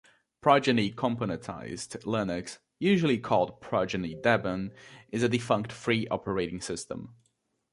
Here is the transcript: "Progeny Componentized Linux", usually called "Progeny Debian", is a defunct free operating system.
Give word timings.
"Progeny 0.41 0.89
Componentized 0.91 1.99
Linux", 2.05 2.57
usually 2.79 3.19
called 3.19 3.61
"Progeny 3.61 4.15
Debian", 4.15 4.71
is 5.11 5.21
a 5.21 5.29
defunct 5.29 5.71
free 5.71 6.07
operating 6.07 6.59
system. 6.59 7.13